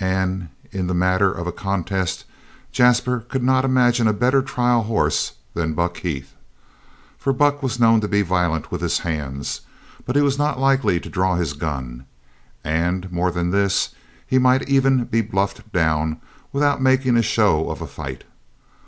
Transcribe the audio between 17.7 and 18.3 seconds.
a fight.